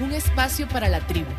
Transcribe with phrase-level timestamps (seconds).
[0.00, 1.30] un espacio para la tribu.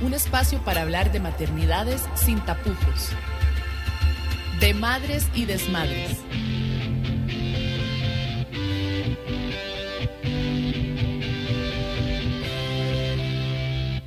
[0.00, 3.10] Un espacio para hablar de maternidades sin tapujos,
[4.58, 6.18] de madres y desmadres.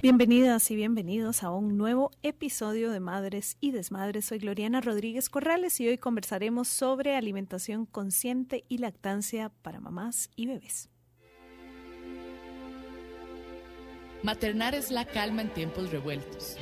[0.06, 4.26] Bienvenidas y bienvenidos a un nuevo episodio de Madres y Desmadres.
[4.26, 10.46] Soy Gloriana Rodríguez Corrales y hoy conversaremos sobre alimentación consciente y lactancia para mamás y
[10.46, 10.92] bebés.
[14.22, 16.56] Maternar es la calma en tiempos revueltos.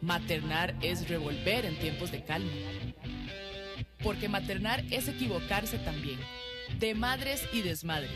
[0.00, 2.50] Maternar es revolver en tiempos de calma.
[4.02, 6.18] Porque maternar es equivocarse también.
[6.80, 8.10] De madres y desmadres.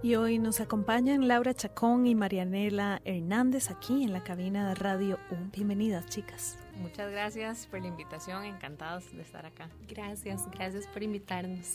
[0.00, 5.18] Y hoy nos acompañan Laura Chacón y Marianela Hernández aquí en la cabina de Radio
[5.32, 5.50] 1.
[5.52, 6.56] Bienvenidas, chicas.
[6.76, 9.68] Muchas gracias por la invitación, encantados de estar acá.
[9.88, 11.74] Gracias, gracias por invitarnos.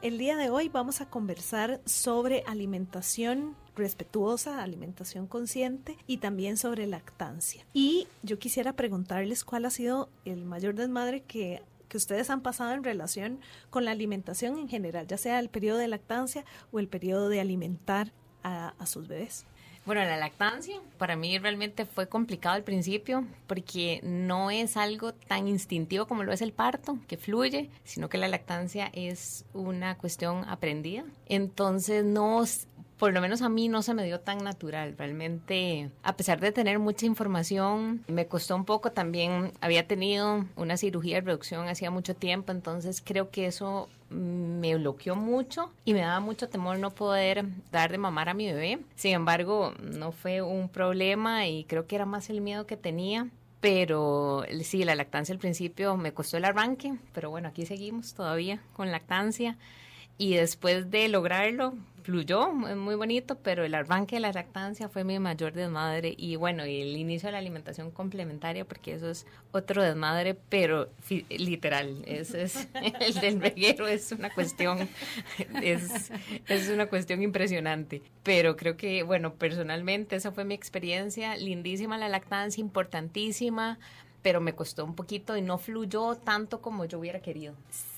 [0.00, 6.86] El día de hoy vamos a conversar sobre alimentación respetuosa, alimentación consciente y también sobre
[6.86, 7.66] lactancia.
[7.72, 12.72] Y yo quisiera preguntarles cuál ha sido el mayor desmadre que que ustedes han pasado
[12.72, 16.88] en relación con la alimentación en general, ya sea el periodo de lactancia o el
[16.88, 18.12] periodo de alimentar
[18.42, 19.44] a, sus bebés.
[19.86, 25.48] Bueno, la lactancia para mí realmente fue complicado al principio porque no es algo tan
[25.48, 30.44] instintivo como lo es el parto, que fluye, sino que la lactancia es una cuestión
[30.48, 31.04] aprendida.
[31.26, 32.44] Entonces no
[32.98, 34.94] por lo menos a mí no se me dio tan natural.
[34.96, 39.52] Realmente, a pesar de tener mucha información, me costó un poco también.
[39.60, 45.16] Había tenido una cirugía de reducción hacía mucho tiempo, entonces creo que eso me bloqueó
[45.16, 48.78] mucho y me daba mucho temor no poder dar de mamar a mi bebé.
[48.94, 53.28] Sin embargo, no fue un problema y creo que era más el miedo que tenía.
[53.60, 58.60] Pero sí, la lactancia al principio me costó el arranque, pero bueno, aquí seguimos todavía
[58.74, 59.56] con lactancia.
[60.18, 61.74] Y después de lograrlo,
[62.06, 66.64] fluyó, muy bonito, pero el arranque de la lactancia fue mi mayor desmadre y bueno,
[66.64, 70.88] y el inicio de la alimentación complementaria, porque eso es otro desmadre, pero
[71.28, 72.68] literal, es, es
[73.00, 74.88] el del reguero es una cuestión,
[75.64, 76.12] es,
[76.46, 82.08] es una cuestión impresionante, pero creo que, bueno, personalmente esa fue mi experiencia, lindísima la
[82.08, 83.80] lactancia, importantísima,
[84.22, 87.54] pero me costó un poquito y no fluyó tanto como yo hubiera querido.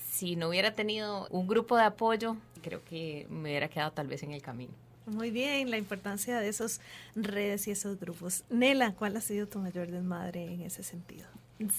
[0.09, 4.23] Si no hubiera tenido un grupo de apoyo, creo que me hubiera quedado tal vez
[4.23, 4.73] en el camino.
[5.05, 6.81] Muy bien, la importancia de esos
[7.15, 8.43] redes y esos grupos.
[8.49, 11.27] Nela, ¿cuál ha sido tu mayor desmadre en ese sentido?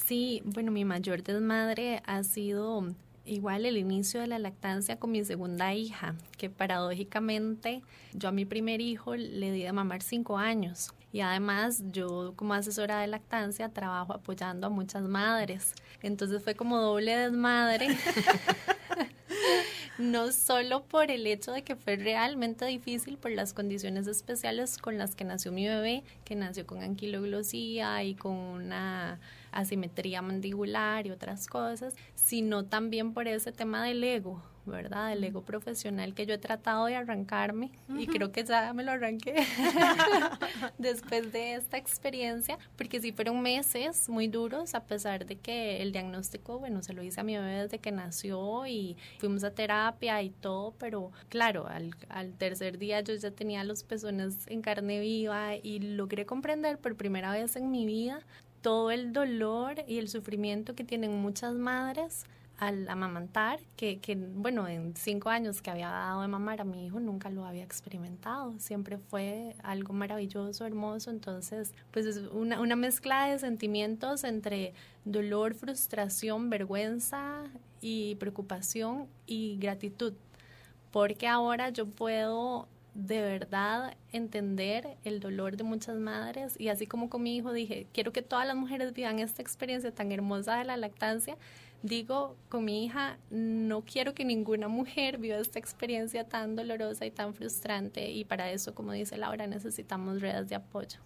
[0.05, 2.93] Sí, bueno, mi mayor desmadre ha sido
[3.25, 8.45] igual el inicio de la lactancia con mi segunda hija, que paradójicamente yo a mi
[8.45, 13.69] primer hijo le di de mamar cinco años y además yo como asesora de lactancia
[13.69, 15.75] trabajo apoyando a muchas madres.
[16.03, 17.89] Entonces fue como doble desmadre.
[20.01, 24.99] no solo por el hecho de que fue realmente difícil por las condiciones especiales con
[24.99, 29.21] las que nació mi bebé, que nació con anquiloglosía y con una
[29.53, 35.13] asimetría mandibular y otras cosas, sino también por ese tema del ego, ¿verdad?
[35.13, 38.93] El ego profesional que yo he tratado de arrancarme y creo que ya me lo
[38.93, 39.35] arranqué
[40.79, 45.93] después de esta experiencia, porque sí fueron meses muy duros, a pesar de que el
[45.93, 50.23] diagnóstico, bueno, se lo hice a mi bebé desde que nació y fuimos a terapia
[50.23, 55.01] y todo, pero claro, al, al tercer día yo ya tenía los pezones en carne
[55.01, 58.25] viva y logré comprender por primera vez en mi vida
[58.63, 62.25] todo el dolor y el sufrimiento que tienen muchas madres
[62.61, 66.85] al amamantar, que, que, bueno, en cinco años que había dado de mamar a mi
[66.85, 72.77] hijo nunca lo había experimentado, siempre fue algo maravilloso, hermoso, entonces pues es una, una
[72.77, 74.75] mezcla de sentimientos entre
[75.07, 77.45] dolor, frustración, vergüenza
[77.81, 80.13] y preocupación y gratitud,
[80.91, 82.69] porque ahora yo puedo
[83.07, 87.87] de verdad entender el dolor de muchas madres y así como con mi hijo dije,
[87.93, 91.37] quiero que todas las mujeres vivan esta experiencia tan hermosa de la lactancia,
[91.83, 97.11] digo con mi hija, no quiero que ninguna mujer viva esta experiencia tan dolorosa y
[97.11, 100.99] tan frustrante y para eso, como dice Laura, necesitamos redes de apoyo.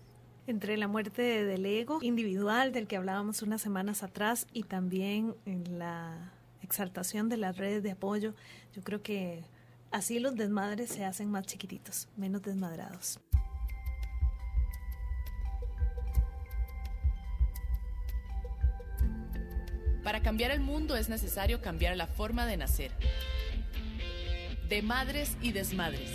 [0.47, 5.79] Entre la muerte del ego individual del que hablábamos unas semanas atrás y también en
[5.79, 8.35] la exaltación de las redes de apoyo,
[8.75, 9.44] yo creo que
[9.94, 13.20] Así los desmadres se hacen más chiquititos, menos desmadrados.
[20.02, 22.91] Para cambiar el mundo es necesario cambiar la forma de nacer.
[24.69, 26.11] De madres y desmadres.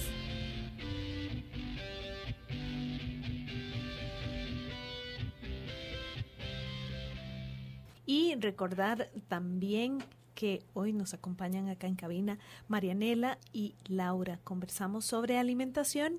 [8.05, 10.03] Y recordar también
[10.39, 12.39] que hoy nos acompañan acá en cabina
[12.69, 14.39] Marianela y Laura.
[14.45, 16.17] Conversamos sobre alimentación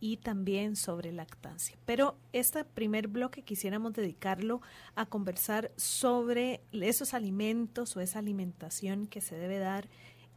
[0.00, 1.76] y también sobre lactancia.
[1.86, 4.60] Pero este primer bloque quisiéramos dedicarlo
[4.96, 9.88] a conversar sobre esos alimentos o esa alimentación que se debe dar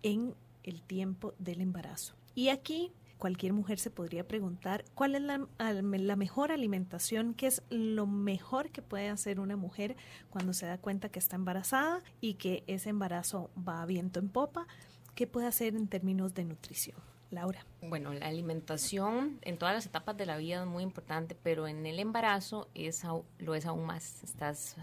[0.04, 2.14] en el tiempo del embarazo.
[2.36, 7.64] Y aquí cualquier mujer se podría preguntar cuál es la, la, mejor alimentación, qué es
[7.70, 9.96] lo mejor que puede hacer una mujer
[10.30, 14.30] cuando se da cuenta que está embarazada y que ese embarazo va a viento en
[14.30, 14.68] popa,
[15.16, 16.98] qué puede hacer en términos de nutrición.
[17.34, 17.66] Laura.
[17.82, 21.86] Bueno, la alimentación en todas las etapas de la vida es muy importante, pero en
[21.88, 23.04] el embarazo es,
[23.40, 24.24] lo es aún más.
[24.24, 24.76] Estás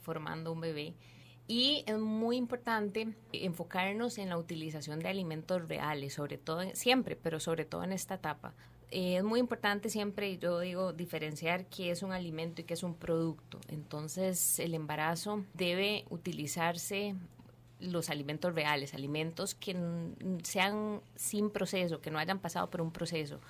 [0.00, 0.94] formando un bebé.
[1.50, 7.40] Y es muy importante enfocarnos en la utilización de alimentos reales, sobre todo, siempre, pero
[7.40, 8.52] sobre todo en esta etapa.
[8.90, 12.82] Eh, es muy importante siempre, yo digo, diferenciar qué es un alimento y qué es
[12.82, 13.60] un producto.
[13.68, 17.14] Entonces, el embarazo debe utilizarse
[17.80, 19.74] los alimentos reales, alimentos que
[20.42, 23.40] sean sin proceso, que no hayan pasado por un proceso,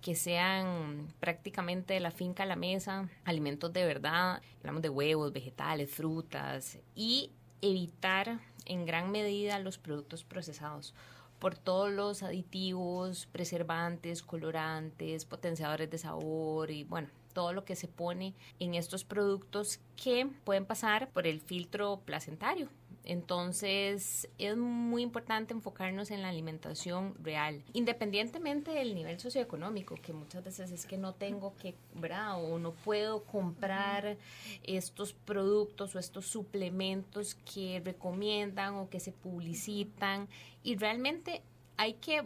[0.00, 5.32] que sean prácticamente de la finca a la mesa, alimentos de verdad, hablamos de huevos,
[5.32, 7.30] vegetales, frutas y
[7.62, 10.94] evitar en gran medida los productos procesados
[11.38, 17.88] por todos los aditivos, preservantes, colorantes, potenciadores de sabor y bueno, todo lo que se
[17.88, 22.68] pone en estos productos que pueden pasar por el filtro placentario
[23.04, 30.42] entonces es muy importante enfocarnos en la alimentación real, independientemente del nivel socioeconómico, que muchas
[30.42, 32.42] veces es que no tengo que, ¿verdad?
[32.42, 34.16] O no puedo comprar
[34.62, 40.28] estos productos o estos suplementos que recomiendan o que se publicitan.
[40.62, 41.42] Y realmente
[41.76, 42.22] hay que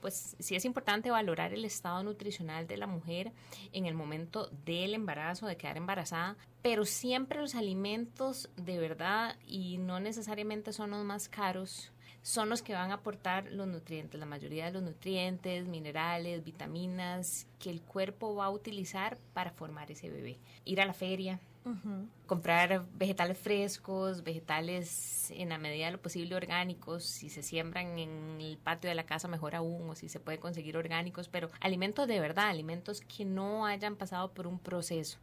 [0.00, 3.32] pues sí es importante valorar el estado nutricional de la mujer
[3.72, 9.78] en el momento del embarazo, de quedar embarazada, pero siempre los alimentos de verdad y
[9.78, 11.92] no necesariamente son los más caros,
[12.22, 17.46] son los que van a aportar los nutrientes, la mayoría de los nutrientes, minerales, vitaminas
[17.58, 20.38] que el cuerpo va a utilizar para formar ese bebé.
[20.64, 21.40] Ir a la feria,
[22.26, 28.40] Comprar vegetales frescos, vegetales en la medida de lo posible orgánicos, si se siembran en
[28.40, 32.08] el patio de la casa mejor aún, o si se puede conseguir orgánicos, pero alimentos
[32.08, 35.18] de verdad, alimentos que no hayan pasado por un proceso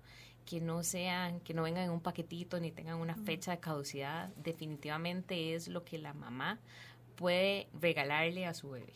[0.45, 4.29] que no sean, que no vengan en un paquetito ni tengan una fecha de caducidad,
[4.35, 6.59] definitivamente es lo que la mamá
[7.15, 8.93] puede regalarle a su bebé.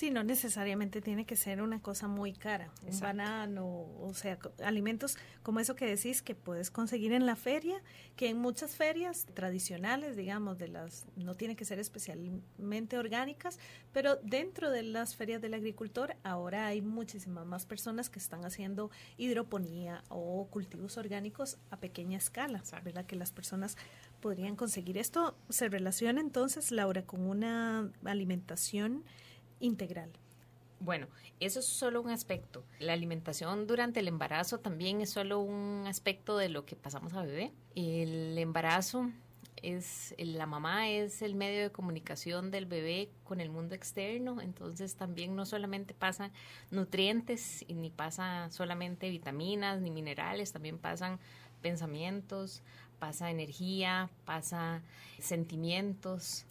[0.00, 5.18] Sí, no necesariamente tiene que ser una cosa muy cara, un banano, o sea, alimentos
[5.42, 7.82] como eso que decís que puedes conseguir en la feria,
[8.16, 13.58] que en muchas ferias tradicionales, digamos, de las no tiene que ser especialmente orgánicas,
[13.92, 18.90] pero dentro de las ferias del agricultor ahora hay muchísimas más personas que están haciendo
[19.18, 23.04] hidroponía o cultivos orgánicos a pequeña escala, ¿verdad?
[23.04, 23.76] Que las personas
[24.22, 25.36] podrían conseguir esto.
[25.50, 29.04] Se relaciona entonces Laura con una alimentación
[29.60, 30.10] integral.
[30.80, 31.08] Bueno,
[31.40, 32.64] eso es solo un aspecto.
[32.78, 37.22] La alimentación durante el embarazo también es solo un aspecto de lo que pasamos a
[37.22, 37.52] bebé.
[37.74, 39.10] El embarazo
[39.62, 44.96] es la mamá es el medio de comunicación del bebé con el mundo externo, entonces
[44.96, 46.32] también no solamente pasan
[46.70, 51.18] nutrientes ni pasa solamente vitaminas ni minerales, también pasan
[51.60, 52.62] pensamientos,
[52.98, 54.82] pasa energía, pasa
[55.18, 56.46] sentimientos,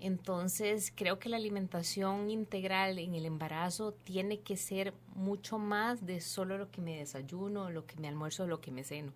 [0.00, 6.20] entonces, creo que la alimentación integral en el embarazo tiene que ser mucho más de
[6.20, 9.12] solo lo que me desayuno, lo que me almuerzo, lo que me ceno.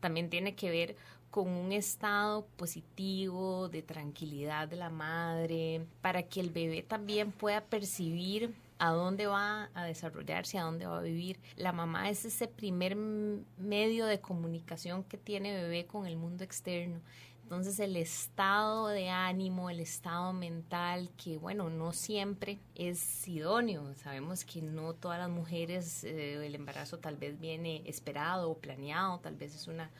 [0.00, 0.96] También tiene que ver
[1.30, 7.60] con un estado positivo de tranquilidad de la madre, para que el bebé también pueda
[7.60, 11.38] percibir a dónde va a desarrollarse, a dónde va a vivir.
[11.56, 17.00] La mamá es ese primer medio de comunicación que tiene bebé con el mundo externo
[17.50, 23.92] entonces el estado de ánimo, el estado mental, que bueno, no siempre es idóneo.
[23.96, 29.18] Sabemos que no todas las mujeres, eh, el embarazo tal vez viene esperado o planeado,
[29.18, 29.90] tal vez es una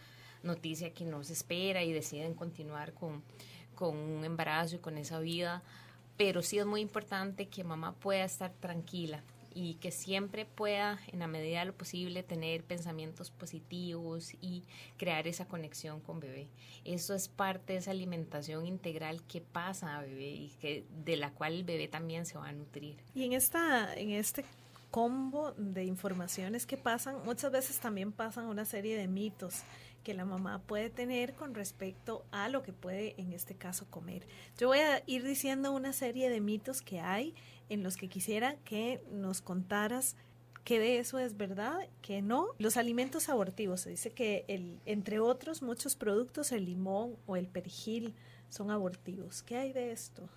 [0.44, 3.20] noticia que no se espera y deciden continuar con,
[3.74, 5.60] con un embarazo y con esa vida.
[6.16, 11.18] Pero sí es muy importante que mamá pueda estar tranquila y que siempre pueda, en
[11.18, 14.64] la medida de lo posible, tener pensamientos positivos y
[14.96, 16.48] crear esa conexión con bebé.
[16.84, 21.30] Eso es parte de esa alimentación integral que pasa a bebé y que, de la
[21.32, 22.96] cual el bebé también se va a nutrir.
[23.14, 24.44] Y en, esta, en este
[24.90, 29.62] combo de informaciones que pasan, muchas veces también pasan una serie de mitos
[30.02, 34.26] que la mamá puede tener con respecto a lo que puede en este caso comer.
[34.58, 37.34] Yo voy a ir diciendo una serie de mitos que hay
[37.68, 40.16] en los que quisiera que nos contaras
[40.64, 42.48] qué de eso es verdad, qué no.
[42.58, 47.46] Los alimentos abortivos, se dice que el, entre otros muchos productos, el limón o el
[47.46, 48.14] perejil
[48.48, 49.42] son abortivos.
[49.42, 50.28] ¿Qué hay de esto?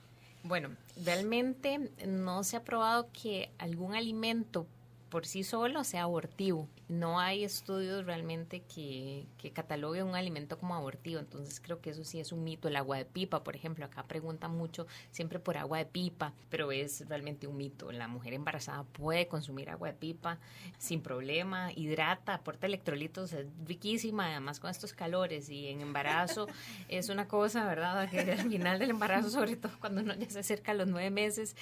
[0.43, 0.69] Bueno,
[1.03, 4.67] realmente no se ha probado que algún alimento
[5.09, 6.67] por sí solo sea abortivo.
[6.89, 12.03] No hay estudios realmente que, que cataloguen un alimento como abortivo, entonces creo que eso
[12.03, 12.67] sí es un mito.
[12.67, 16.71] El agua de pipa, por ejemplo, acá preguntan mucho siempre por agua de pipa, pero
[16.71, 17.91] es realmente un mito.
[17.91, 20.39] La mujer embarazada puede consumir agua de pipa
[20.77, 26.47] sin problema, hidrata, aporta electrolitos, es riquísima, además con estos calores y en embarazo
[26.89, 28.09] es una cosa, ¿verdad?
[28.09, 31.09] Que al final del embarazo, sobre todo cuando uno ya se acerca a los nueve
[31.09, 31.55] meses,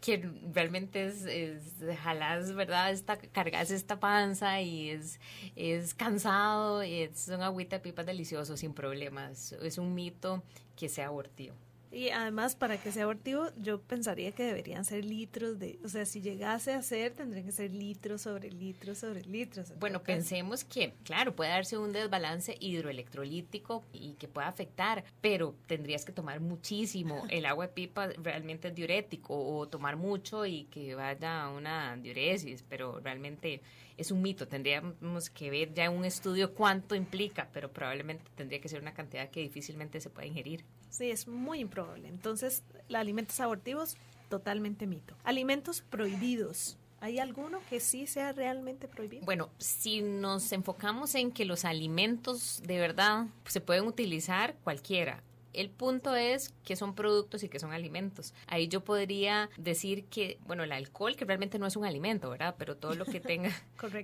[0.00, 2.92] que realmente es, es jalás, ¿verdad?
[2.92, 5.20] Esta, cargas esta panza y es,
[5.56, 9.52] es cansado, es un agüita de pipa delicioso sin problemas.
[9.52, 10.42] Es un mito
[10.76, 11.54] que sea abortivo.
[11.90, 16.04] Y además, para que sea abortivo, yo pensaría que deberían ser litros de, o sea,
[16.04, 19.72] si llegase a ser, tendrían que ser litros sobre litros sobre litros.
[19.78, 26.04] Bueno, pensemos que, claro, puede darse un desbalance hidroelectrolítico y que pueda afectar, pero tendrías
[26.04, 27.24] que tomar muchísimo.
[27.30, 31.96] El agua de pipa realmente es diurético, o tomar mucho y que vaya a una
[31.96, 33.62] diuresis, pero realmente
[33.98, 34.48] es un mito.
[34.48, 38.94] Tendríamos que ver ya en un estudio cuánto implica, pero probablemente tendría que ser una
[38.94, 40.64] cantidad que difícilmente se puede ingerir.
[40.88, 42.08] Sí, es muy improbable.
[42.08, 43.96] Entonces, los alimentos abortivos,
[44.30, 45.14] totalmente mito.
[45.24, 46.78] Alimentos prohibidos.
[47.00, 49.24] ¿Hay alguno que sí sea realmente prohibido?
[49.24, 55.70] Bueno, si nos enfocamos en que los alimentos de verdad se pueden utilizar cualquiera, el
[55.70, 58.34] punto es que son productos y que son alimentos.
[58.46, 62.54] Ahí yo podría decir que, bueno, el alcohol, que realmente no es un alimento, ¿verdad?
[62.58, 63.50] Pero todo lo que tenga,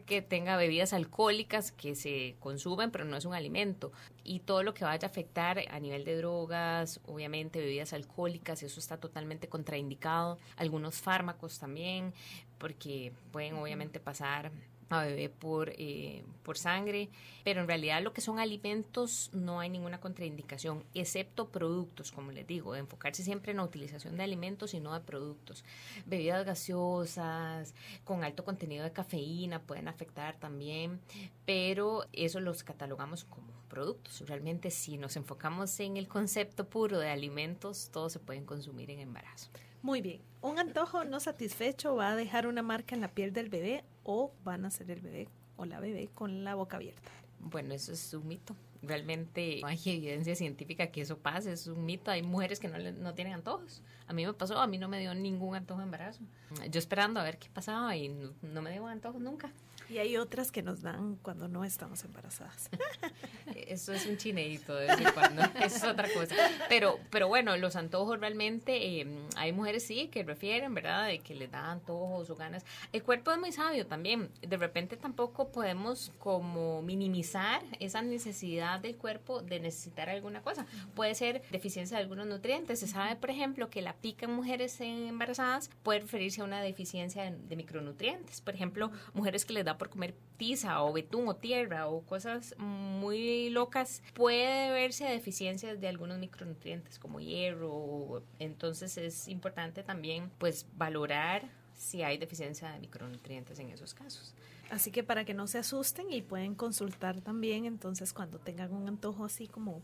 [0.06, 3.92] que tenga bebidas alcohólicas que se consumen, pero no es un alimento.
[4.22, 8.80] Y todo lo que vaya a afectar a nivel de drogas, obviamente bebidas alcohólicas, eso
[8.80, 10.38] está totalmente contraindicado.
[10.56, 12.14] Algunos fármacos también,
[12.58, 14.50] porque pueden obviamente pasar
[14.88, 17.08] a bebé por, eh, por sangre,
[17.44, 22.46] pero en realidad lo que son alimentos no hay ninguna contraindicación, excepto productos, como les
[22.46, 25.64] digo, enfocarse siempre en la utilización de alimentos y no de productos.
[26.06, 27.74] Bebidas gaseosas
[28.04, 31.00] con alto contenido de cafeína pueden afectar también,
[31.44, 34.20] pero eso los catalogamos como productos.
[34.28, 39.00] Realmente si nos enfocamos en el concepto puro de alimentos, todos se pueden consumir en
[39.00, 39.50] embarazo.
[39.84, 40.22] Muy bien.
[40.40, 44.32] Un antojo no satisfecho va a dejar una marca en la piel del bebé o
[44.42, 47.10] van a ser el bebé o la bebé con la boca abierta.
[47.38, 48.56] Bueno, eso es un mito.
[48.80, 52.10] Realmente no hay evidencia científica que eso pase, es un mito.
[52.10, 53.82] Hay mujeres que no, no tienen antojos.
[54.06, 56.22] A mí me pasó, a mí no me dio ningún antojo de embarazo.
[56.70, 59.52] Yo esperando a ver qué pasaba y no, no me dio antojos nunca.
[59.88, 62.70] Y hay otras que nos dan cuando no estamos embarazadas.
[63.54, 66.34] Eso es un chineito de vez en cuando, eso es otra cosa.
[66.68, 71.06] Pero, pero bueno, los antojos realmente, eh, hay mujeres sí que refieren, ¿verdad?
[71.06, 72.64] De que les da antojos o ganas.
[72.92, 74.30] El cuerpo es muy sabio también.
[74.42, 80.66] De repente tampoco podemos como minimizar esa necesidad del cuerpo de necesitar alguna cosa.
[80.94, 82.80] Puede ser deficiencia de algunos nutrientes.
[82.80, 87.24] Se sabe, por ejemplo, que la pica en mujeres embarazadas puede referirse a una deficiencia
[87.24, 88.40] de, de micronutrientes.
[88.40, 92.54] Por ejemplo, mujeres que les da por comer tiza o betún o tierra o cosas
[92.58, 98.22] muy locas, puede verse deficiencias de algunos micronutrientes como hierro.
[98.38, 104.34] Entonces es importante también pues valorar si hay deficiencia de micronutrientes en esos casos.
[104.70, 108.88] Así que para que no se asusten y pueden consultar también entonces cuando tengan un
[108.88, 109.82] antojo así como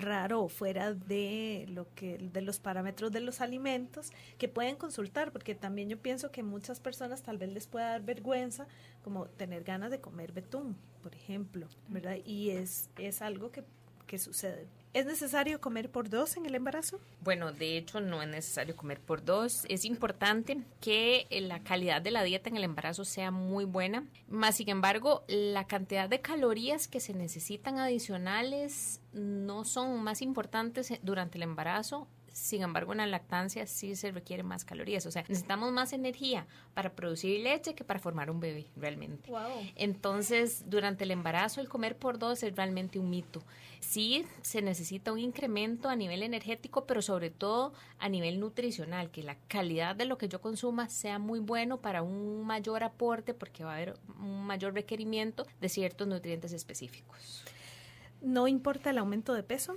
[0.00, 5.32] raro o fuera de lo que de los parámetros de los alimentos que pueden consultar
[5.32, 8.66] porque también yo pienso que muchas personas tal vez les pueda dar vergüenza
[9.02, 13.64] como tener ganas de comer betún por ejemplo verdad y es es algo que,
[14.16, 16.98] sucede ¿Es necesario comer por dos en el embarazo?
[17.20, 19.64] Bueno, de hecho no es necesario comer por dos.
[19.68, 24.06] Es importante que la calidad de la dieta en el embarazo sea muy buena.
[24.28, 30.92] Más sin embargo, la cantidad de calorías que se necesitan adicionales no son más importantes
[31.02, 35.04] durante el embarazo sin embargo, en la lactancia sí se requieren más calorías.
[35.06, 39.30] O sea, necesitamos más energía para producir leche que para formar un bebé, realmente.
[39.74, 43.42] Entonces, durante el embarazo, el comer por dos es realmente un mito.
[43.80, 49.22] Sí se necesita un incremento a nivel energético, pero sobre todo a nivel nutricional, que
[49.24, 53.64] la calidad de lo que yo consuma sea muy bueno para un mayor aporte, porque
[53.64, 57.44] va a haber un mayor requerimiento de ciertos nutrientes específicos.
[58.22, 59.76] ¿No importa el aumento de peso?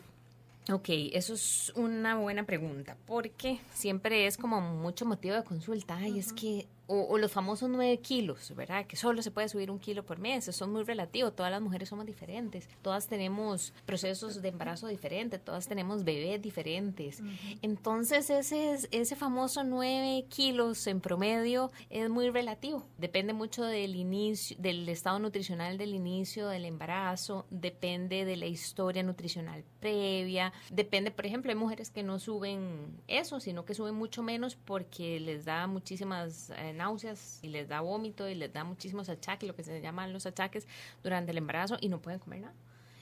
[0.69, 5.97] Ok, eso es una buena pregunta, porque siempre es como mucho motivo de consulta.
[5.97, 8.85] Ay, es que o, los famosos 9 kilos, ¿verdad?
[8.85, 10.47] Que solo se puede subir un kilo por mes.
[10.47, 11.31] Eso es muy relativo.
[11.31, 12.67] Todas las mujeres somos diferentes.
[12.81, 15.43] Todas tenemos procesos de embarazo diferentes.
[15.43, 17.21] Todas tenemos bebés diferentes.
[17.61, 22.85] Entonces, ese, ese famoso 9 kilos en promedio es muy relativo.
[22.97, 27.45] Depende mucho del inicio, del estado nutricional del inicio del embarazo.
[27.49, 30.51] Depende de la historia nutricional previa.
[30.69, 35.19] Depende, por ejemplo, hay mujeres que no suben eso, sino que suben mucho menos porque
[35.19, 39.55] les da muchísimas eh, náuseas y les da vómito y les da muchísimos achaques, lo
[39.55, 40.67] que se llaman los achaques
[41.03, 42.55] durante el embarazo y no pueden comer nada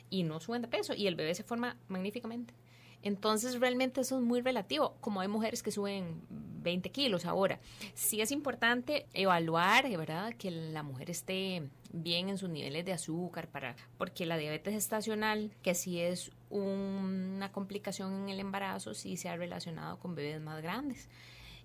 [0.09, 2.53] y no suben de peso y el bebé se forma magníficamente.
[3.01, 7.59] Entonces realmente eso es muy relativo, como hay mujeres que suben 20 kilos ahora.
[7.93, 10.33] Sí es importante evaluar, ¿verdad?
[10.33, 15.51] Que la mujer esté bien en sus niveles de azúcar, para, porque la diabetes estacional,
[15.61, 20.61] que sí es una complicación en el embarazo, sí se ha relacionado con bebés más
[20.61, 21.07] grandes.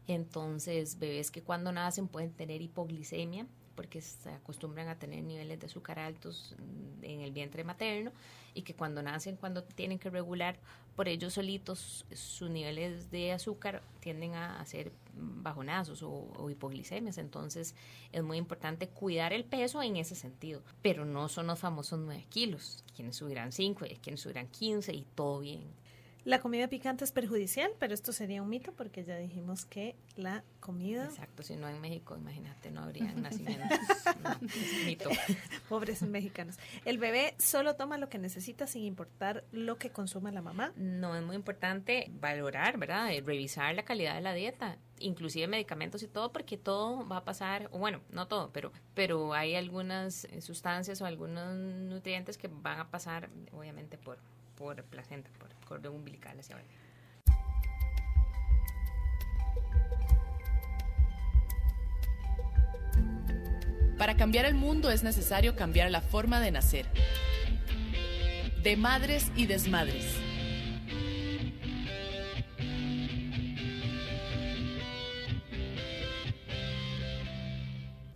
[0.06, 5.66] Entonces, bebés que cuando nacen pueden tener hipoglicemia porque se acostumbran a tener niveles de
[5.66, 6.54] azúcar altos
[7.02, 8.12] en el vientre materno
[8.54, 10.56] y que cuando nacen, cuando tienen que regular
[10.94, 17.18] por ellos solitos sus niveles de azúcar tienden a hacer bajonazos o, hipoglicemias.
[17.18, 17.74] Entonces
[18.12, 20.62] es muy importante cuidar el peso en ese sentido.
[20.82, 22.84] Pero no son los famosos 9 kilos.
[22.94, 25.64] Quienes subirán 5, quienes subirán 15 y todo bien.
[26.24, 30.42] La comida picante es perjudicial, pero esto sería un mito porque ya dijimos que la
[30.58, 31.04] comida...
[31.04, 33.78] Exacto, si no en México, imagínate, no habría nacimientos.
[34.86, 35.10] mito.
[35.68, 36.58] Pobres mexicanos.
[36.86, 40.72] ¿El bebé solo toma lo que necesita sin importar lo que consuma la mamá?
[40.76, 43.12] No, es muy importante valorar, ¿verdad?
[43.12, 47.24] Eh, revisar la calidad de la dieta inclusive medicamentos y todo, porque todo va a
[47.24, 52.48] pasar, o bueno, no todo, pero, pero hay algunas eh, sustancias o algunos nutrientes que
[52.48, 54.18] van a pasar, obviamente, por,
[54.56, 56.68] por placenta, por cordón umbilical hacia abajo.
[63.98, 66.86] Para cambiar el mundo es necesario cambiar la forma de nacer.
[68.62, 70.18] De madres y desmadres.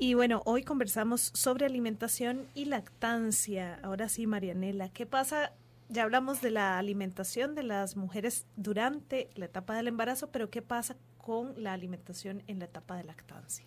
[0.00, 3.78] Y bueno, hoy conversamos sobre alimentación y lactancia.
[3.82, 5.52] Ahora sí, Marianela, ¿qué pasa
[5.88, 10.62] ya hablamos de la alimentación de las mujeres durante la etapa del embarazo, pero ¿qué
[10.62, 13.64] pasa con la alimentación en la etapa de lactancia?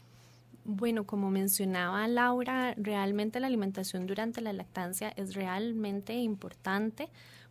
[0.63, 7.10] Bueno, como mencionaba Laura, realmente la alimentación durante la lactancia es realmente importante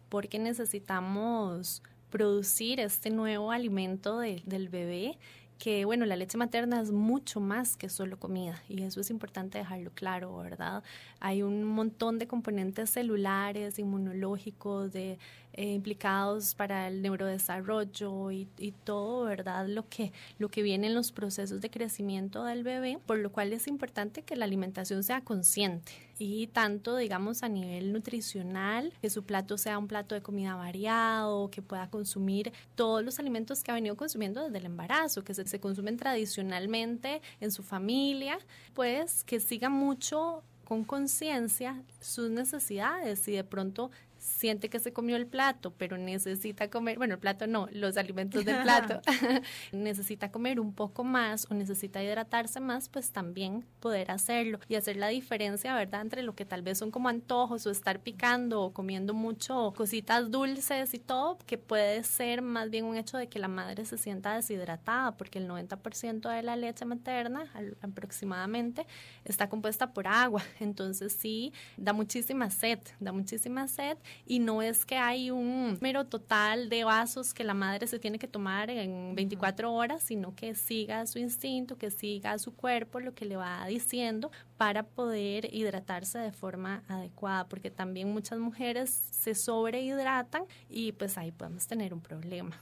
[0.09, 5.18] porque necesitamos producir este nuevo alimento del bebé
[5.61, 9.59] que bueno, la leche materna es mucho más que solo comida y eso es importante
[9.59, 10.83] dejarlo claro, ¿verdad?
[11.20, 15.18] Hay un montón de componentes celulares, inmunológicos, de
[15.53, 19.67] eh, implicados para el neurodesarrollo y, y, todo, ¿verdad?
[19.69, 23.53] Lo que, lo que viene en los procesos de crecimiento del bebé, por lo cual
[23.53, 29.25] es importante que la alimentación sea consciente y tanto, digamos, a nivel nutricional, que su
[29.25, 33.75] plato sea un plato de comida variado, que pueda consumir todos los alimentos que ha
[33.75, 38.39] venido consumiendo desde el embarazo, que se, se consumen tradicionalmente en su familia,
[38.75, 45.16] pues que siga mucho con conciencia sus necesidades y de pronto siente que se comió
[45.16, 49.00] el plato, pero necesita comer, bueno, el plato no, los alimentos del plato,
[49.72, 54.96] necesita comer un poco más o necesita hidratarse más, pues también poder hacerlo y hacer
[54.96, 58.72] la diferencia, ¿verdad?, entre lo que tal vez son como antojos o estar picando o
[58.72, 63.38] comiendo mucho cositas dulces y todo, que puede ser más bien un hecho de que
[63.38, 68.87] la madre se sienta deshidratada, porque el 90% de la leche materna aproximadamente
[69.24, 73.96] está compuesta por agua, entonces sí, da muchísima sed, da muchísima sed
[74.27, 78.18] y no es que hay un número total de vasos que la madre se tiene
[78.18, 83.14] que tomar en 24 horas, sino que siga su instinto, que siga su cuerpo lo
[83.14, 89.35] que le va diciendo para poder hidratarse de forma adecuada, porque también muchas mujeres se
[89.35, 92.59] sobrehidratan y pues ahí podemos tener un problema.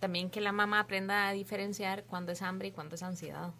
[0.00, 3.52] También que la mamá aprenda a diferenciar cuándo es hambre y cuándo es ansiedad.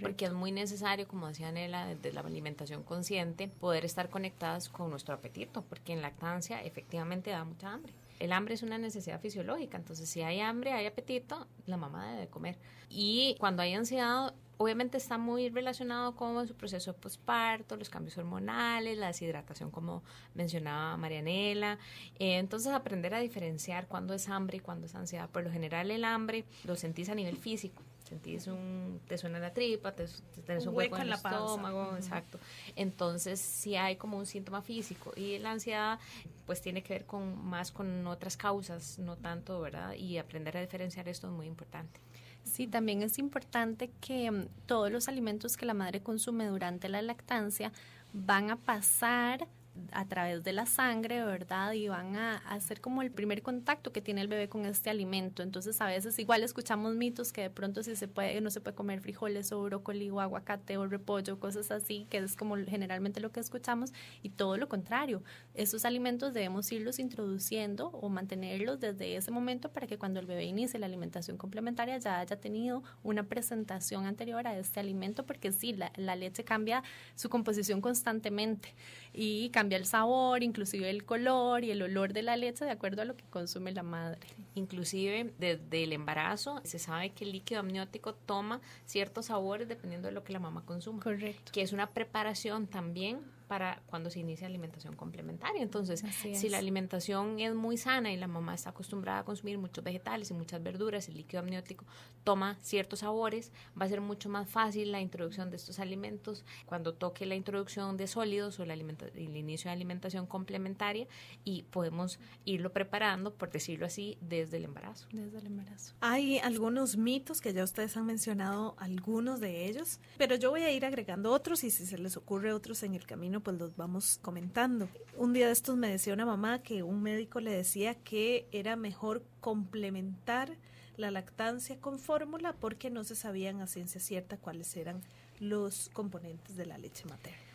[0.00, 4.90] Porque es muy necesario, como decía Nela, desde la alimentación consciente, poder estar conectadas con
[4.90, 7.92] nuestro apetito, porque en lactancia efectivamente da mucha hambre.
[8.18, 12.28] El hambre es una necesidad fisiológica, entonces si hay hambre, hay apetito, la mamá debe
[12.28, 12.56] comer.
[12.88, 18.16] Y cuando hay ansiedad, obviamente está muy relacionado con su proceso de posparto, los cambios
[18.16, 20.02] hormonales, la deshidratación, como
[20.34, 21.78] mencionaba Marianela.
[22.18, 25.28] Eh, entonces, aprender a diferenciar cuándo es hambre y cuándo es ansiedad.
[25.28, 29.52] Por lo general, el hambre lo sentís a nivel físico sentís un, te suena la
[29.52, 30.06] tripa, te,
[30.46, 32.38] tenés un, hueco, en el estómago, exacto.
[32.76, 35.98] Entonces, si hay como un síntoma físico y la ansiedad,
[36.46, 39.94] pues tiene que ver con más con otras causas, no tanto, ¿verdad?
[39.94, 42.00] Y aprender a diferenciar esto es muy importante.
[42.44, 47.02] Sí, también es importante que mm, todos los alimentos que la madre consume durante la
[47.02, 47.72] lactancia
[48.12, 49.48] van a pasar
[49.92, 51.72] a través de la sangre, ¿verdad?
[51.72, 55.42] Y van a, hacer como el primer contacto que tiene el bebé con este alimento.
[55.42, 58.74] Entonces, a veces igual escuchamos mitos que de pronto si se puede, no se puede
[58.74, 63.32] comer frijoles o brócoli o aguacate o repollo, cosas así, que es como generalmente lo
[63.32, 65.22] que escuchamos, y todo lo contrario.
[65.54, 70.44] Esos alimentos debemos irlos introduciendo o mantenerlos desde ese momento para que cuando el bebé
[70.44, 75.72] inicie la alimentación complementaria ya haya tenido una presentación anterior a este alimento, porque sí,
[75.72, 76.82] la, la leche cambia
[77.14, 78.74] su composición constantemente
[79.12, 83.02] y cambia el sabor, inclusive el color y el olor de la leche de acuerdo
[83.02, 84.28] a lo que consume la madre.
[84.54, 90.12] Inclusive desde el embarazo se sabe que el líquido amniótico toma ciertos sabores dependiendo de
[90.12, 91.02] lo que la mamá consuma.
[91.02, 91.52] Correcto.
[91.52, 95.62] Que es una preparación también para cuando se inicia alimentación complementaria.
[95.62, 96.02] Entonces,
[96.34, 100.30] si la alimentación es muy sana y la mamá está acostumbrada a consumir muchos vegetales
[100.30, 101.84] y muchas verduras, el líquido amniótico
[102.24, 106.94] toma ciertos sabores, va a ser mucho más fácil la introducción de estos alimentos cuando
[106.94, 111.06] toque la introducción de sólidos o el, el inicio de alimentación complementaria
[111.44, 115.08] y podemos irlo preparando, por decirlo así, desde el embarazo.
[115.12, 115.94] Desde el embarazo.
[116.00, 120.72] Hay algunos mitos que ya ustedes han mencionado, algunos de ellos, pero yo voy a
[120.72, 124.18] ir agregando otros y si se les ocurre otros en el camino, pues los vamos
[124.22, 124.88] comentando.
[125.16, 128.76] Un día de estos me decía una mamá que un médico le decía que era
[128.76, 130.56] mejor complementar
[130.96, 135.02] la lactancia con fórmula porque no se sabían a ciencia cierta cuáles eran
[135.40, 137.45] los componentes de la leche materna.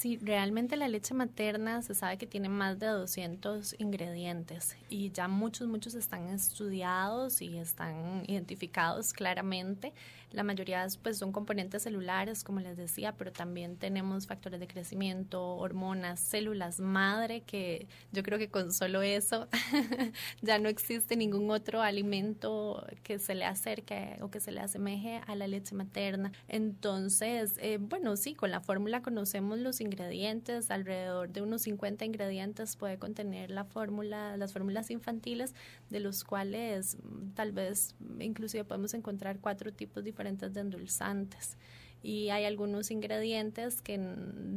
[0.00, 5.28] Sí, realmente la leche materna se sabe que tiene más de 200 ingredientes y ya
[5.28, 9.92] muchos, muchos están estudiados y están identificados claramente.
[10.32, 15.56] La mayoría pues, son componentes celulares, como les decía, pero también tenemos factores de crecimiento,
[15.56, 19.48] hormonas, células madre, que yo creo que con solo eso
[20.40, 25.20] ya no existe ningún otro alimento que se le acerque o que se le asemeje
[25.26, 26.30] a la leche materna.
[26.46, 32.76] Entonces, eh, bueno, sí, con la fórmula conocemos los ingredientes, alrededor de unos 50 ingredientes
[32.76, 35.54] puede contener la fórmula, las fórmulas infantiles,
[35.88, 41.56] de los cuales mm, tal vez inclusive podemos encontrar cuatro tipos diferentes diferentes de endulzantes
[42.02, 44.00] y hay algunos ingredientes que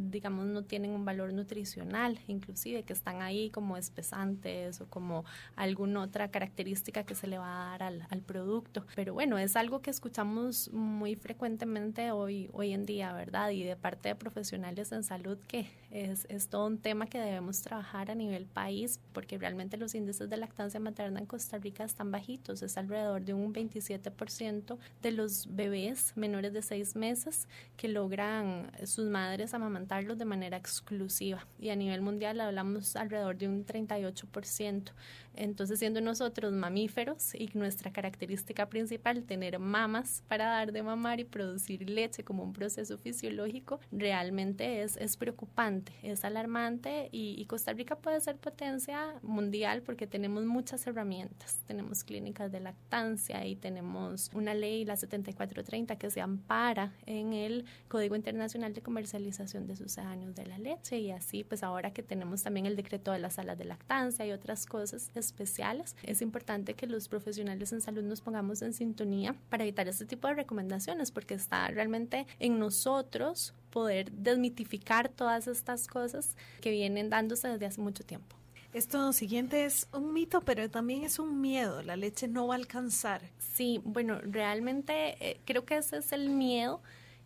[0.10, 5.26] digamos no tienen un valor nutricional inclusive que están ahí como espesantes o como
[5.56, 8.86] alguna otra característica que se le va a dar al, al, producto.
[8.96, 13.76] Pero bueno es algo que escuchamos muy frecuentemente hoy hoy en día verdad y de
[13.76, 18.16] parte de profesionales en salud que es, es todo un tema que debemos trabajar a
[18.16, 22.78] nivel país porque realmente los índices de lactancia materna en Costa Rica están bajitos es
[22.78, 27.33] alrededor de un 27% de los bebés menores de seis meses
[27.78, 33.48] que logran sus madres amamantarlos de manera exclusiva y a nivel mundial hablamos alrededor de
[33.48, 34.92] un 38%.
[35.36, 41.24] Entonces, siendo nosotros mamíferos y nuestra característica principal tener mamas para dar de mamar y
[41.24, 47.98] producir leche como un proceso fisiológico, realmente es, es preocupante, es alarmante y, Costa Rica
[47.98, 51.62] puede ser potencia mundial porque tenemos muchas herramientas.
[51.68, 57.66] Tenemos clínicas de lactancia y tenemos una ley, la 7430, que se ampara en el
[57.90, 62.44] Código Internacional de Comercialización de Sucedáneos de la Leche y así, pues ahora que tenemos
[62.44, 65.96] también el decreto de las salas de lactancia y otras cosas, especiales.
[66.04, 70.28] Es importante que los profesionales en salud nos pongamos en sintonía para evitar este tipo
[70.28, 77.48] de recomendaciones porque está realmente en nosotros poder desmitificar todas estas cosas que vienen dándose
[77.48, 78.36] desde hace mucho tiempo.
[78.74, 81.84] Esto siguiente es un mito, pero también es un miedo.
[81.84, 83.22] La leche no va a alcanzar.
[83.38, 86.82] Sí, bueno, realmente eh, creo que ese es el miedo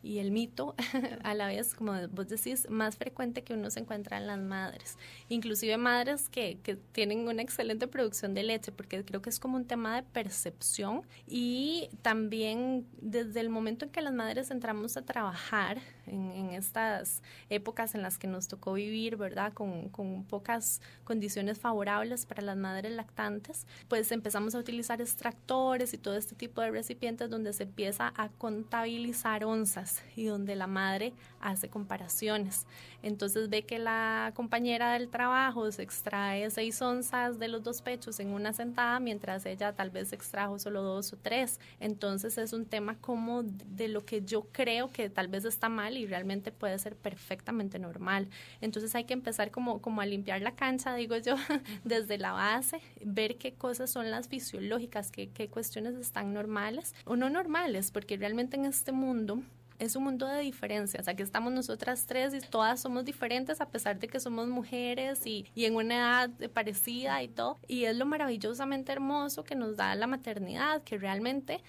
[0.07, 0.73] y el mito
[1.23, 4.97] a la vez, como vos decís, más frecuente que uno se encuentra en las madres,
[5.27, 9.57] inclusive madres que, que tienen una excelente producción de leche, porque creo que es como
[9.57, 15.01] un tema de percepción y también desde el momento en que las madres entramos a
[15.01, 19.53] trabajar en, en estas épocas en las que nos tocó vivir, ¿verdad?
[19.53, 25.97] Con, con pocas condiciones favorables para las madres lactantes, pues empezamos a utilizar extractores y
[25.97, 31.13] todo este tipo de recipientes donde se empieza a contabilizar onzas y donde la madre
[31.39, 32.65] hace comparaciones.
[33.03, 38.19] Entonces ve que la compañera del trabajo se extrae seis onzas de los dos pechos
[38.19, 41.59] en una sentada, mientras ella tal vez extrajo solo dos o tres.
[41.79, 45.96] Entonces es un tema como de lo que yo creo que tal vez está mal
[45.97, 48.27] y realmente puede ser perfectamente normal.
[48.61, 51.35] Entonces hay que empezar como, como a limpiar la cancha, digo yo,
[51.83, 57.15] desde la base, ver qué cosas son las fisiológicas, qué, qué cuestiones están normales o
[57.15, 59.41] no normales, porque realmente en este mundo
[59.79, 61.07] es un mundo de diferencias.
[61.07, 65.45] Aquí estamos nosotras tres y todas somos diferentes a pesar de que somos mujeres y,
[65.53, 67.59] y en una edad parecida y todo.
[67.67, 71.61] Y es lo maravillosamente hermoso que nos da la maternidad, que realmente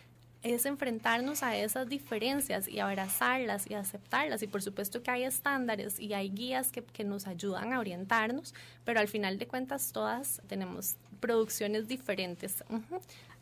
[0.43, 4.43] es enfrentarnos a esas diferencias y abrazarlas y aceptarlas.
[4.43, 8.55] Y por supuesto que hay estándares y hay guías que, que nos ayudan a orientarnos,
[8.85, 12.65] pero al final de cuentas todas tenemos producciones diferentes.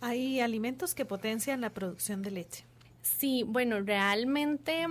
[0.00, 2.64] Hay alimentos que potencian la producción de leche.
[3.02, 4.86] Sí, bueno, realmente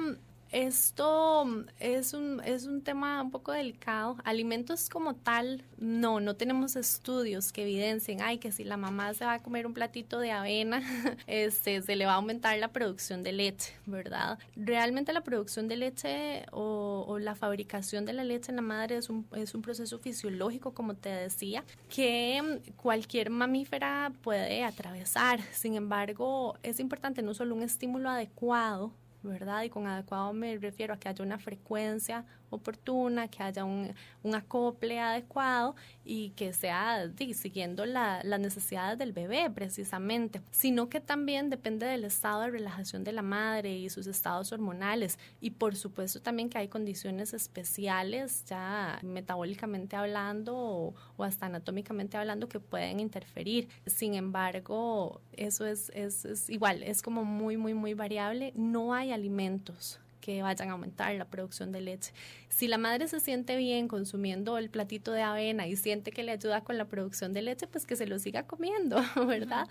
[0.55, 4.15] esto es un, es un tema un poco delicado.
[4.23, 9.25] Alimentos como tal, no, no tenemos estudios que evidencien, ay, que si la mamá se
[9.25, 10.81] va a comer un platito de avena,
[11.27, 14.39] este, se le va a aumentar la producción de leche, ¿verdad?
[14.55, 18.95] Realmente la producción de leche o, o la fabricación de la leche en la madre
[18.95, 25.41] es un, es un proceso fisiológico, como te decía, que cualquier mamífera puede atravesar.
[25.51, 28.93] Sin embargo, es importante no solo un estímulo adecuado,
[29.25, 29.63] ¿verdad?
[29.63, 32.25] Y con adecuado me refiero a que haya una frecuencia
[32.55, 33.93] oportuna, que haya un,
[34.33, 41.85] acople adecuado y que sea siguiendo las necesidades del bebé precisamente, sino que también depende
[41.85, 46.49] del estado de relajación de la madre y sus estados hormonales y por supuesto también
[46.49, 53.67] que hay condiciones especiales ya metabólicamente hablando o, o hasta anatómicamente hablando que pueden interferir.
[53.85, 58.53] Sin embargo, eso es, es, es igual, es como muy, muy, muy variable.
[58.55, 62.11] No hay alimentos que vayan a aumentar la producción de leche.
[62.49, 66.31] Si la madre se siente bien consumiendo el platito de avena y siente que le
[66.31, 69.67] ayuda con la producción de leche, pues que se lo siga comiendo, ¿verdad?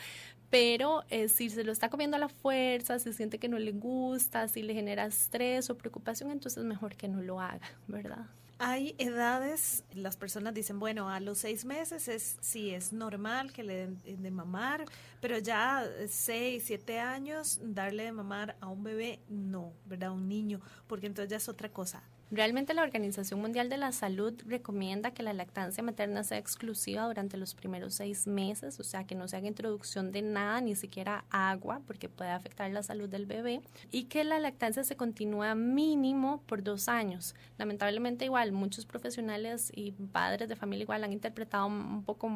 [0.50, 3.72] Pero eh, si se lo está comiendo a la fuerza, si siente que no le
[3.72, 8.26] gusta, si le genera estrés o preocupación, entonces mejor que no lo haga, ¿verdad?
[8.58, 13.64] Hay edades, las personas dicen, bueno, a los seis meses es sí es normal que
[13.64, 14.84] le den de mamar,
[15.20, 20.12] pero ya seis, siete años darle de mamar a un bebé, no, ¿verdad?
[20.12, 22.02] Un niño, porque entonces ya es otra cosa.
[22.30, 27.36] Realmente la Organización Mundial de la Salud recomienda que la lactancia materna sea exclusiva durante
[27.36, 31.26] los primeros seis meses, o sea, que no se haga introducción de nada, ni siquiera
[31.30, 33.60] agua, porque puede afectar la salud del bebé,
[33.90, 37.34] y que la lactancia se continúa mínimo por dos años.
[37.58, 42.30] Lamentablemente igual, muchos profesionales y padres de familia igual han interpretado un poco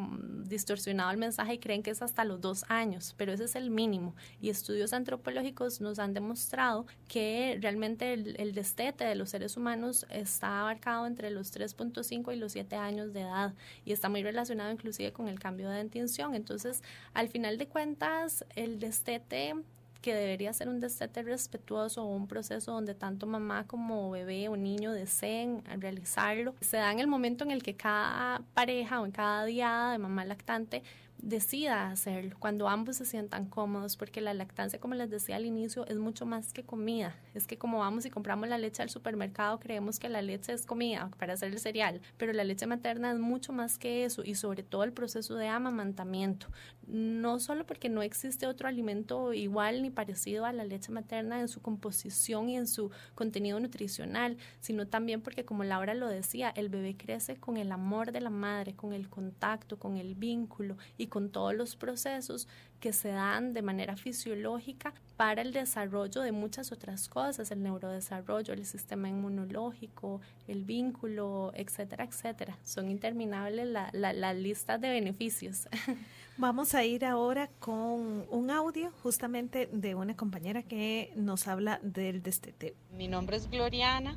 [0.45, 3.71] distorsionado el mensaje y creen que es hasta los dos años, pero ese es el
[3.71, 4.15] mínimo.
[4.41, 9.78] Y estudios antropológicos nos han demostrado que realmente el, el destete de los seres humanos
[10.11, 14.71] está abarcado entre los 3.5 y los 7 años de edad y está muy relacionado
[14.71, 16.35] inclusive con el cambio de intención.
[16.35, 16.83] Entonces,
[17.15, 19.55] al final de cuentas, el destete
[20.01, 24.93] que debería ser un destete respetuoso un proceso donde tanto mamá como bebé o niño
[24.93, 29.45] deseen realizarlo, se da en el momento en el que cada pareja o en cada
[29.45, 30.83] diada de mamá lactante
[31.21, 35.87] decida hacerlo, cuando ambos se sientan cómodos, porque la lactancia, como les decía al inicio,
[35.87, 37.17] es mucho más que comida.
[37.35, 40.65] Es que como vamos y compramos la leche al supermercado, creemos que la leche es
[40.65, 44.35] comida para hacer el cereal, pero la leche materna es mucho más que eso y
[44.35, 46.49] sobre todo el proceso de amamantamiento.
[46.87, 51.49] No solo porque no existe otro alimento igual ni parecido a la leche materna en
[51.49, 56.71] su composición y en su contenido nutricional, sino también porque, como Laura lo decía, el
[56.71, 61.08] bebé crece con el amor de la madre, con el contacto, con el vínculo y
[61.09, 62.49] con todos los procesos
[62.81, 68.55] que se dan de manera fisiológica para el desarrollo de muchas otras cosas, el neurodesarrollo,
[68.55, 72.57] el sistema inmunológico, el vínculo, etcétera, etcétera.
[72.63, 75.69] Son interminables las la, listas de beneficios.
[76.37, 82.23] Vamos a ir ahora con un audio justamente de una compañera que nos habla del
[82.23, 82.77] destete.
[82.93, 84.17] Mi nombre es Gloriana,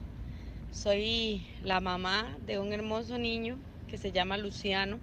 [0.71, 4.99] soy la mamá de un hermoso niño que se llama Luciano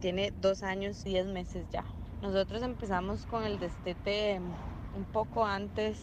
[0.00, 1.84] tiene dos años y diez meses ya.
[2.22, 4.40] Nosotros empezamos con el destete
[4.96, 5.98] un poco antes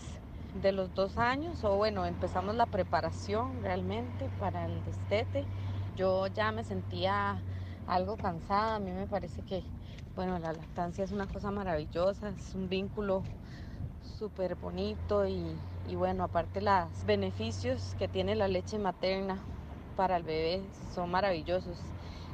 [0.62, 5.45] de los dos años, o bueno, empezamos la preparación realmente para el destete.
[5.95, 7.41] Yo ya me sentía
[7.88, 9.63] algo cansada, a mí me parece que,
[10.15, 13.23] bueno, la lactancia es una cosa maravillosa, es un vínculo
[14.19, 15.43] súper bonito y,
[15.89, 19.39] y bueno, aparte los beneficios que tiene la leche materna
[19.95, 21.77] para el bebé son maravillosos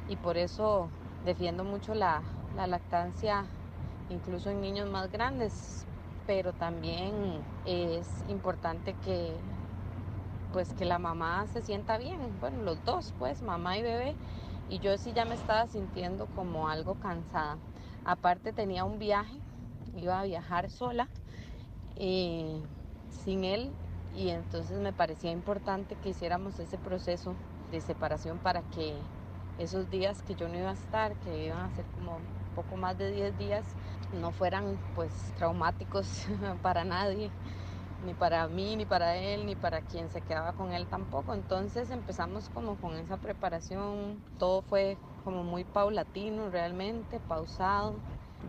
[0.08, 0.88] y por eso
[1.28, 2.22] defiendo mucho la,
[2.56, 3.44] lactancia
[4.08, 5.84] incluso en niños más grandes,
[6.26, 7.12] pero también
[7.66, 9.36] es importante que
[10.54, 14.16] pues que la mamá se sienta bien, bueno, los dos, pues, mamá y bebé,
[14.70, 17.58] y yo sí ya me estaba sintiendo como algo cansada.
[18.06, 19.36] Aparte tenía un viaje,
[19.94, 21.06] iba a viajar sola,
[21.96, 22.62] eh,
[23.10, 23.70] sin él,
[24.16, 27.34] y entonces me parecía importante que hiciéramos ese proceso
[27.70, 28.94] de separación para que
[29.58, 32.18] esos días que yo no iba a estar, que iban a ser como
[32.54, 33.64] poco más de 10 días,
[34.12, 36.26] no fueran pues traumáticos
[36.62, 37.30] para nadie,
[38.04, 41.34] ni para mí, ni para él, ni para quien se quedaba con él tampoco.
[41.34, 47.94] Entonces empezamos como con esa preparación, todo fue como muy paulatino realmente, pausado.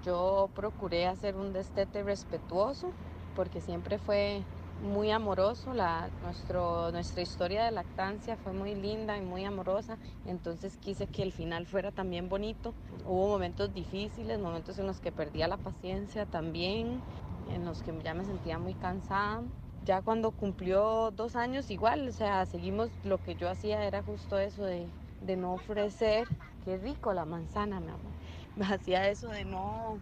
[0.03, 2.93] Yo procuré hacer un destete respetuoso
[3.33, 4.45] porque siempre fue
[4.79, 10.77] muy amoroso, la, nuestro, nuestra historia de lactancia fue muy linda y muy amorosa, entonces
[10.77, 12.73] quise que el final fuera también bonito.
[13.03, 17.03] Hubo momentos difíciles, momentos en los que perdía la paciencia también,
[17.47, 19.43] en los que ya me sentía muy cansada.
[19.81, 24.37] Ya cuando cumplió dos años igual, o sea, seguimos, lo que yo hacía era justo
[24.39, 26.27] eso de, de no ofrecer,
[26.63, 28.13] qué rico la manzana, mi amor,
[28.61, 30.01] hacía eso de no,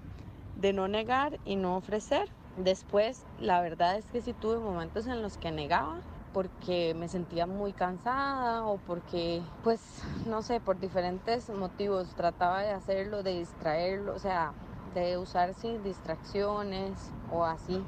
[0.56, 5.22] de no negar y no ofrecer Después, la verdad es que sí tuve momentos en
[5.22, 6.00] los que negaba
[6.34, 9.80] porque me sentía muy cansada o porque, pues,
[10.26, 14.54] no sé, por diferentes motivos trataba de hacerlo, de distraerlo, o sea,
[14.96, 17.80] de usar sin distracciones o así.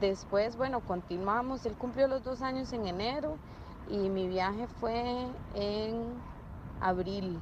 [0.00, 1.66] Después, bueno, continuamos.
[1.66, 3.36] Él cumplió los dos años en enero
[3.90, 6.14] y mi viaje fue en
[6.80, 7.38] abril.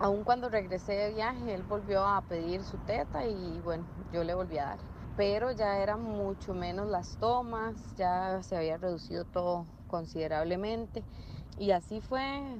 [0.00, 4.34] Aún cuando regresé de viaje, él volvió a pedir su teta y bueno, yo le
[4.34, 9.64] volví a dar pero ya eran mucho menos las tomas, ya se había reducido todo
[9.88, 11.02] considerablemente
[11.58, 12.58] y así fue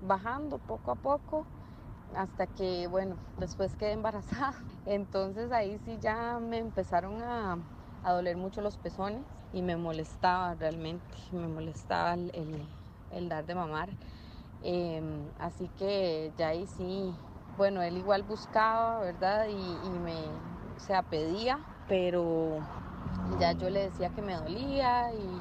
[0.00, 1.44] bajando poco a poco
[2.14, 4.54] hasta que, bueno, después quedé embarazada.
[4.86, 7.58] Entonces ahí sí ya me empezaron a,
[8.04, 13.90] doler mucho los pezones y me molestaba realmente, me molestaba el, dar de mamar.
[14.62, 17.14] Em, así que ya ahí sí,
[17.58, 19.46] bueno, él igual buscaba, ¿verdad?
[19.48, 19.52] Y,
[19.86, 20.14] y me,
[20.74, 21.58] o sea, pedía
[21.88, 22.58] pero
[23.40, 25.40] ya yo le decía que me dolía y,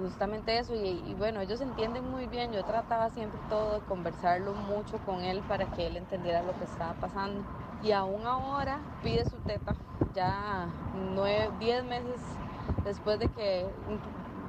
[0.00, 4.98] justamente eso, y, bueno, ellos entienden muy bien, yo trataba siempre todo de conversarlo mucho
[4.98, 7.42] con él para que él entendiera lo que estaba pasando.
[7.82, 9.74] Y aún ahora pide su teta,
[10.14, 10.68] ya
[11.14, 12.20] nueve, diez meses
[12.84, 13.66] después de que,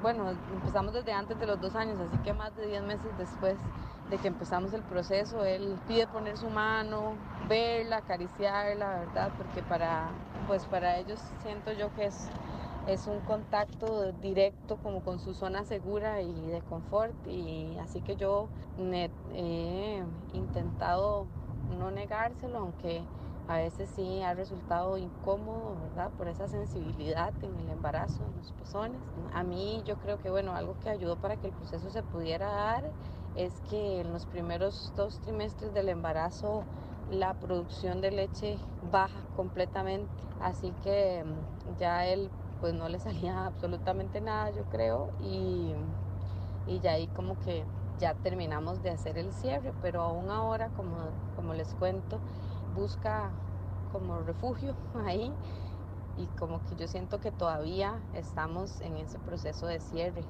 [0.02, 3.56] bueno, empezamos desde antes de los dos años, así que más de diez meses después
[4.10, 7.14] de que empezamos el proceso, él pide poner su mano,
[7.48, 9.32] verla, acariciarla, ¿verdad?
[9.36, 10.10] Porque para,
[10.46, 12.28] pues para ellos siento yo que es,
[12.86, 18.16] es un contacto directo como con su zona segura y de confort y así que
[18.16, 18.48] yo
[19.34, 20.02] he
[20.34, 21.26] intentado
[21.78, 23.02] no negárselo, aunque
[23.48, 26.10] a veces sí ha resultado incómodo, ¿verdad?
[26.18, 29.00] Por esa sensibilidad en el embarazo, en los pezones.
[29.34, 32.48] A mí yo creo que, bueno, algo que ayudó para que el proceso se pudiera
[32.48, 32.90] dar
[33.36, 36.64] es que en los primeros dos trimestres del embarazo
[37.10, 38.58] la producción de leche
[38.90, 45.10] baja completamente, así que mm, ya él pues no le salía absolutamente nada yo creo.
[45.22, 45.72] Y,
[46.66, 47.64] y ya ahí como que
[48.00, 50.96] ya terminamos de hacer el cierre, pero aún ahora como,
[51.36, 52.18] como les cuento
[52.74, 53.30] busca
[53.92, 54.74] como refugio
[55.06, 55.32] ahí.
[56.18, 60.24] Y como que yo siento que todavía estamos en ese proceso de cierre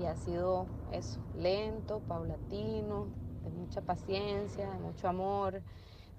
[0.00, 3.06] y ha sido eso, lento, paulatino,
[3.44, 5.62] de mucha paciencia, de mucho amor,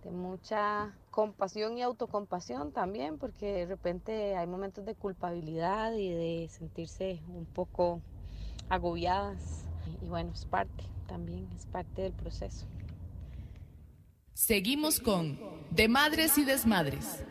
[0.04, 6.50] de mucha compasión y autocompasión también, porque de repente hay momentos de culpabilidad y de
[6.50, 8.02] sentirse un poco
[8.70, 9.66] agobiadas.
[10.02, 12.68] Y bueno, es parte también, es parte del proceso.
[14.34, 15.40] Seguimos con
[15.72, 17.24] De Madres y Desmadres.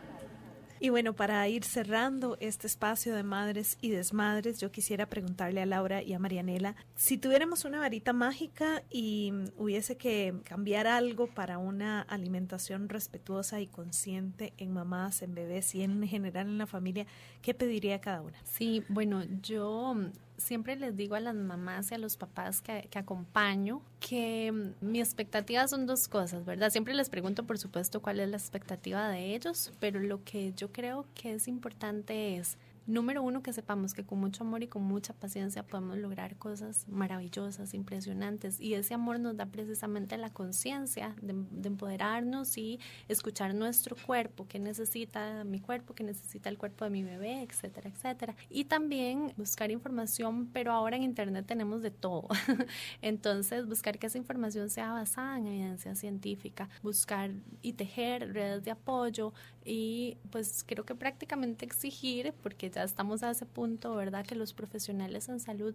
[0.79, 5.65] Y bueno, para ir cerrando este espacio de madres y desmadres, yo quisiera preguntarle a
[5.65, 11.57] Laura y a Marianela, si tuviéramos una varita mágica y hubiese que cambiar algo para
[11.57, 17.05] una alimentación respetuosa y consciente en mamás, en bebés y en general en la familia,
[17.41, 18.37] ¿qué pediría cada una?
[18.43, 19.95] Sí, bueno, yo
[20.37, 24.99] siempre les digo a las mamás y a los papás que, acompaño que mm, mi
[24.99, 26.69] expectativa son dos cosas, ¿verdad?
[26.69, 30.71] Siempre les pregunto, por supuesto, cuál es la expectativa de ellos, pero lo que yo
[30.71, 34.83] creo que es importante es Número uno, que sepamos que con mucho amor y con
[34.83, 38.59] mucha paciencia podemos lograr cosas maravillosas, impresionantes.
[38.59, 41.31] Y ese amor nos da precisamente la conciencia de,
[41.67, 47.03] empoderarnos y escuchar nuestro cuerpo, qué necesita mi cuerpo, qué necesita el cuerpo de mi
[47.03, 48.35] bebé, etcétera, etcétera.
[48.49, 52.27] Y también buscar información, pero ahora en Internet tenemos de todo.
[53.01, 57.31] Entonces, buscar que esa información sea basada en evidencia científica, buscar
[57.63, 59.33] y tejer redes de apoyo
[59.65, 64.25] y pues creo que prácticamente exigir, porque ya estamos a ese punto, ¿verdad?
[64.25, 65.73] Que los profesionales en salud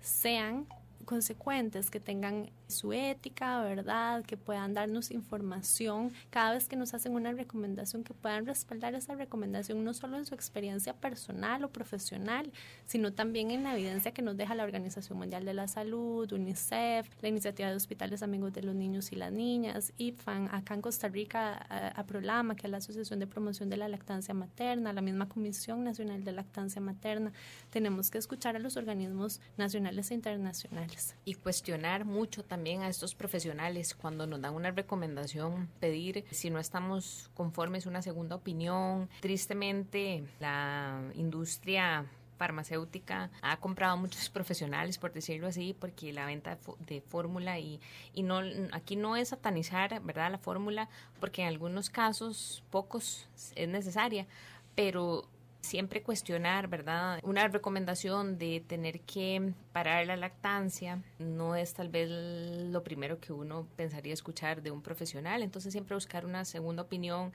[0.00, 0.66] sean
[1.04, 4.24] consecuentes, que tengan su ética, ¿verdad?
[4.24, 9.14] Que puedan darnos información cada vez que nos hacen una recomendación, que puedan respaldar esa
[9.14, 12.50] recomendación no solo en su experiencia personal o profesional,
[12.86, 17.08] sino también en la evidencia que nos deja la Organización Mundial de la Salud, UNICEF,
[17.20, 21.08] la Iniciativa de Hospitales Amigos de los Niños y las Niñas, IPFAN, acá en Costa
[21.08, 25.28] Rica, a, Prolama, que es la Asociación de Promoción de la Lactancia Materna, la misma
[25.28, 27.32] Comisión Nacional de Lactancia Materna.
[27.70, 30.89] Tenemos que escuchar a los organismos nacionales e internacionales.
[31.24, 36.58] Y cuestionar mucho también a estos profesionales cuando nos dan una recomendación, pedir si no
[36.58, 39.08] estamos conformes una segunda opinión.
[39.20, 42.06] Tristemente, la industria
[42.40, 47.80] farmacéutica ha comprado muchos profesionales, por decirlo así, porque la venta de fórmula y,
[48.14, 48.40] y no
[48.72, 50.30] aquí no es satanizar, ¿verdad?
[50.30, 50.88] La fórmula,
[51.20, 54.26] porque en algunos casos, pocos, es necesaria,
[54.74, 55.28] pero
[55.60, 57.20] siempre cuestionar, ¿verdad?
[57.22, 63.32] Una recomendación de tener que parar la lactancia no es tal vez lo primero que
[63.32, 67.32] uno pensaría escuchar de un profesional, entonces siempre buscar una segunda opinión,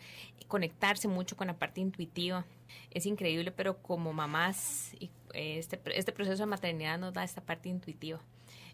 [0.47, 2.45] conectarse mucho con la parte intuitiva.
[2.91, 4.95] Es increíble, pero como mamás,
[5.33, 8.21] este, este proceso de maternidad nos da esta parte intuitiva.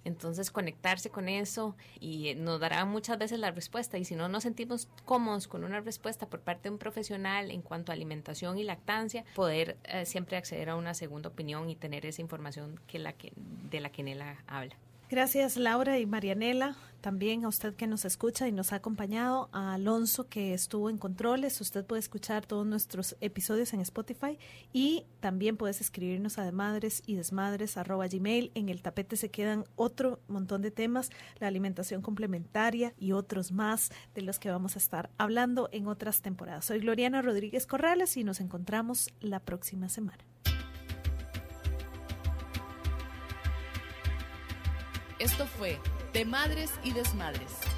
[0.03, 4.43] Entonces conectarse con eso y nos dará muchas veces la respuesta y si no nos
[4.43, 8.63] sentimos cómodos con una respuesta por parte de un profesional en cuanto a alimentación y
[8.63, 13.13] lactancia, poder eh, siempre acceder a una segunda opinión y tener esa información que la
[13.13, 14.75] que, de la que Nela habla.
[15.11, 19.73] Gracias Laura y Marianela, también a usted que nos escucha y nos ha acompañado, a
[19.73, 24.39] Alonso que estuvo en controles, usted puede escuchar todos nuestros episodios en Spotify
[24.71, 29.65] y también puedes escribirnos a madres y desmadres arroba gmail, en el tapete se quedan
[29.75, 31.09] otro montón de temas,
[31.39, 36.21] la alimentación complementaria y otros más de los que vamos a estar hablando en otras
[36.21, 36.63] temporadas.
[36.63, 40.30] Soy Gloriana Rodríguez Corrales y nos encontramos la próxima semana.
[45.21, 45.77] Esto fue
[46.13, 47.70] De Madres y Desmadres.